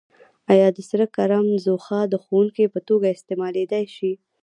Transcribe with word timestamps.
آیا 0.51 0.67
د 0.73 0.79
سره 0.89 1.05
کرم 1.15 1.45
ځوښا 1.63 2.01
د 2.09 2.13
ښودونکي 2.23 2.65
په 2.73 2.79
توګه 2.87 3.07
استعمالیدای 3.15 3.85
شي؟ 3.95 4.11